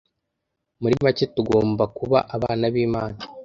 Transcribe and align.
muri 0.81 0.95
make 1.03 1.25
tugomba 1.35 1.83
kuba 1.97 2.17
abana 2.35 2.65
b’imana 2.73 3.17